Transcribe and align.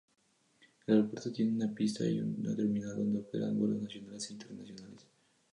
El 0.87 0.95
aeropuerto 0.95 1.31
tiene 1.31 1.51
una 1.53 1.75
pista 1.75 2.03
y 2.03 2.19
una 2.19 2.55
terminal 2.55 2.95
donde 2.97 3.19
operan 3.19 3.55
vuelos 3.59 3.83
nacionales 3.83 4.31
e 4.31 4.33
internacionales. 4.33 5.05